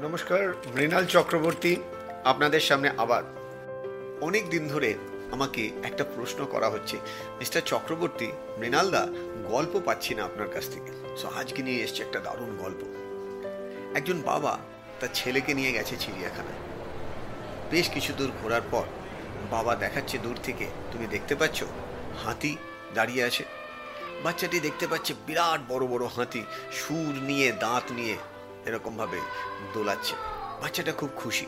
[0.00, 1.76] নমস্কার, মৃণাল চক্রবর্তী,
[2.24, 3.22] আপনাদের সামনে আবার।
[4.20, 4.94] অনেক দিন ধরে
[5.32, 6.96] আমাকে একটা প্রশ্ন করা হচ্ছে।
[7.38, 9.06] মিস্টার চক্রবর্তী মৃণালদা
[9.48, 12.84] গল্প পাচ্ছি না আপনার কাছ থেকে। সো, আজকে নিয়ে এসছে একটা দারুণ গল্প।
[13.96, 14.58] একজন বাবা
[15.00, 16.58] তার ছেলেকে নিয়ে গেছে চিড়িয়াখানায়।
[17.70, 18.84] বেশ কিছু দূর ঘোরার পর
[19.50, 21.64] বাবা দেখাচ্ছে দূর থেকে। তুমি দেখতে পাচ্ছ,
[22.24, 22.56] হাতি
[22.94, 23.44] দাঁড়িয়ে আছে।
[24.22, 26.42] বাচ্চাটি দেখতে পাচ্ছে বিরাট বড় বড় হাতি।
[26.72, 28.16] সুর নিয়ে, দাঁত নিয়ে
[28.66, 29.20] এরকমভাবে
[29.74, 30.14] দোলাচ্ছে।
[30.62, 31.46] বাচ্চাটা খুব খুশি।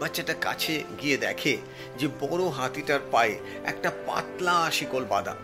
[0.00, 1.56] বাচ্চাটা কাছে গিয়ে দেখে
[1.98, 5.34] যে বড় হাতিটার পায়ে একটা পাতলা শিকল বাঁধা।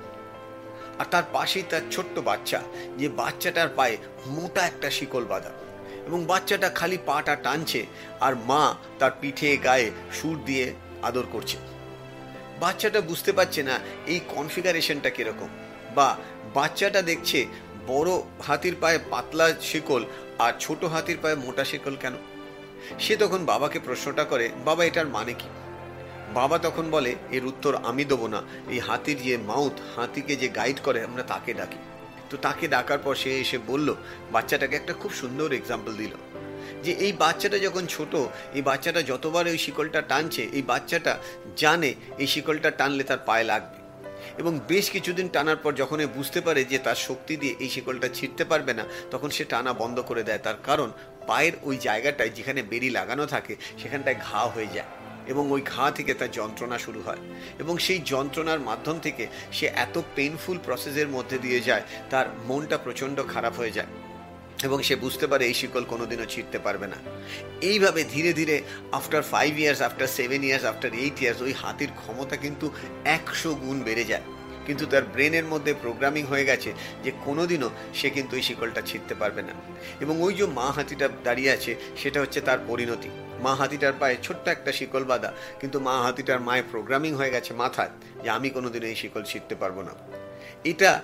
[0.98, 2.60] আর তার পাশেই তার ছোট্ট বাচ্চা,
[2.98, 5.50] যে বাচ্চাটার পায়ে মোটা একটা শিকল বাঁধা।
[6.06, 7.86] এবং বাচ্চাটা খালি পাটা টানছে
[8.20, 11.56] আর মা তার পিঠে গায়ে সুর দিয়ে আদর করছে।
[12.60, 15.48] বাচ্চাটা বুঝতে পারছে না এই কনফিগারেশনটা কীরকম।
[15.94, 16.16] বা
[16.54, 17.46] বাচ্চাটা দেখছে
[17.86, 18.10] বড়
[18.46, 20.04] হাতির পায়ে পাতলা শিকল
[20.38, 22.14] আর ছোট হাতির পায়ে মোটা শিকল কেন?
[22.98, 25.48] সে তখন বাবাকে প্রশ্নটা করে, বাবা, এটার মানে কি?
[26.34, 30.80] বাবা তখন বলে, এর উত্তর আমি দেবো না। এই হাতির যে মাউথ, হাতিকে যে গাইড
[30.80, 31.78] করে, আমরা তাকে ডাকি।
[32.30, 33.94] তো তাকে ডাকার পর সে এসে বলল,
[34.32, 36.12] বাচ্চাটাকে একটা খুব সুন্দর এক্সাম্পল দিল,
[36.84, 38.16] যে এই বাচ্চাটা যখন ছোট,
[38.54, 41.18] এই বাচ্চাটা যতবার ওই শিকলটা টানছে, এই বাচ্চাটা
[41.56, 43.85] জানে এই শিকলটা টানলে তার পায়ে লাগবে।
[44.38, 48.08] এবং বেশ কিছুদিন টানার পর যখন এ বুঝতে পারে যে তার শক্তি দিয়ে এই শিকলটা
[48.08, 50.92] ছিঁড়তে পারবে না, তখন সে টানা বন্ধ করে দেয়। তার কারণ,
[51.26, 54.90] পায়ের ওই জায়গাটায় যেখানে বেরি লাগানো থাকে, সেখানটায় ঘা হয়ে যায়
[55.26, 57.20] এবং ওই ঘা থেকে তার যন্ত্রণা শুরু হয়
[57.58, 63.16] এবং সেই যন্ত্রণার মাধ্যম থেকে সে এত পেনফুল প্রসেসের মধ্যে দিয়ে যায়, তার মনটা প্রচণ্ড
[63.32, 63.86] খারাপ হয়ে যায়।
[64.62, 66.96] এবং সে বুঝতে পারে এই শিকল কোনোদিনও ছিঁড়তে পারবে না।
[67.60, 72.36] এইভাবে ধীরে ধীরে after five years after seven years after eight years ওই হাতির ক্ষমতা
[72.36, 72.70] কিন্তু
[73.04, 74.22] একশো গুণ বেড়ে যায়।
[74.66, 76.72] কিন্তু তার ব্রেনের মধ্যে প্রোগ্রামিং হয়ে গেছে
[77.04, 79.52] যে কোনোদিনও সে কিন্তু ওই শিকলটা ছিঁড়তে পারবে না।
[80.00, 83.08] এবং ওই যে মা হাতিটা দাঁড়িয়ে আছে, সেটা হচ্ছে তার পরিণতি।
[83.40, 87.90] মা হাতিটার পায়ে ছোট্ট একটা শিকল বাঁধা, কিন্তু মা হাতিটার মায়ের প্রোগ্রামিং হয়ে গেছে মাথায়
[88.24, 89.94] যে আমি কোনোদিনও এই শিকল ছিঁড়তে পারব না।
[90.64, 91.00] এটা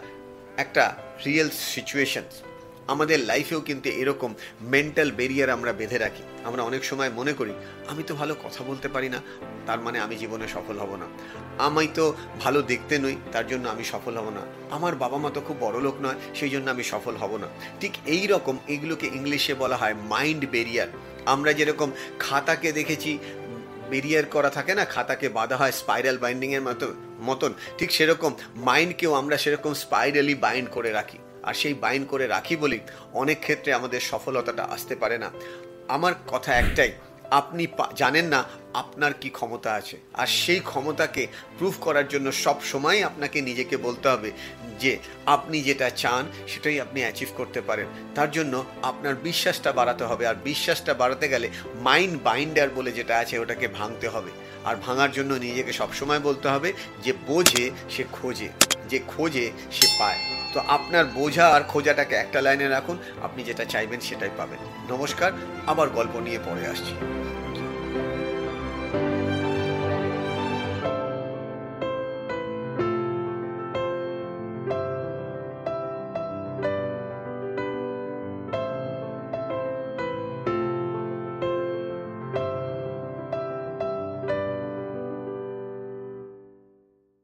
[0.57, 0.95] একটা
[1.27, 2.23] রিয়েল সিচুয়েশন
[2.89, 7.53] আমাদের লাইফেও কিন্তু এরকম মেন্টাল ব্যারিয়ার আমরা বেঁধে রাখি। আমরা অনেক সময় মনে করি,
[7.89, 9.21] আমি তো ভালো কথা বলতে পারি না,
[9.67, 11.07] তার মানে আমি জীবনে সফল হব না।
[11.59, 15.41] আমি তো ভালো দেখতে নই, তার জন্য আমি সফল হব না। আমার বাবা মা তো
[15.41, 17.49] খুব বড় লোক নয়, সেই জন্য আমি সফল হব না।
[17.81, 20.89] ঠিক এই রকম এগুলোকে ইংলিশে বলা হয় মাইন্ড ব্যারিয়ার
[21.27, 23.19] আমরা যেরকম খাতাকে দেখেছি
[23.91, 29.37] বেরিয়ার করা থাকে না, খাতাকে বাঁধা হয় স্পাইরাল বাইন্ডিংয়ের মতো, মতন, ঠিক সেরকম মাইন্ডকেও আমরা
[29.37, 32.81] সেরকম স্পাইরালি বাইন্ড করে রাখি। আর সেই বাইন করে রাখি বলেই
[33.13, 35.31] অনেক ক্ষেত্রে আমাদের সফলতাটা আসতে পারে না।
[35.89, 36.93] আমার কথা একটাই,
[37.31, 37.67] আপনি
[37.97, 38.45] জানেন না
[38.75, 41.27] আপনার কি ক্ষমতা আছে। আর সেই ক্ষমতাকে
[41.59, 44.31] প্রুফ করার জন্য সব সময় আপনাকে নিজেকে বলতে হবে
[44.81, 50.27] যে, আপনি যেটা চান সেটাই আপনি অ্যাচিভ করতে পারেন। তার জন্য আপনার বিশ্বাসটা বাড়াতে হবে।
[50.27, 54.31] আর বিশ্বাসটা বাড়াতে গেলে মাইন্ড বাইন্ডার বলে যেটা আছে ওটাকে ভাঙতে হবে।
[54.65, 58.49] আর ভাঙার জন্য নিজেকে সবসময় বলতে হবে যে, বোঝে সে খোঁজে।
[58.93, 60.21] যে খোঁজে সে পায়।
[60.55, 64.61] তো আপনার বোঝা আর খোঁজাটাকে একটা লাইনে রাখুন, আপনি যেটা চাইবেন সেটাই পাবেন।
[64.93, 65.31] নমস্কার
[65.67, 66.95] আবার গল্প নিয়ে পরে আসছি।